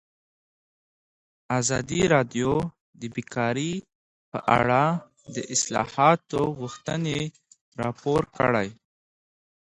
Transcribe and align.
ازادي 1.59 2.01
راډیو 2.13 2.51
د 2.99 3.01
بیکاري 3.15 3.73
په 4.31 4.39
اړه 4.59 4.83
د 5.35 5.37
اصلاحاتو 5.53 6.41
غوښتنې 6.59 7.19
راپور 7.81 8.21
کړې. 8.37 8.69